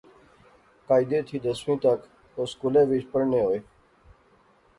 قاعدے 0.87 1.19
تھی 1.27 1.37
دسویں 1.45 1.77
تک 1.83 1.99
او 2.35 2.43
سکولے 2.51 2.83
وچ 2.89 3.03
پڑھںے 3.13 3.41
ہوئے 3.45 3.59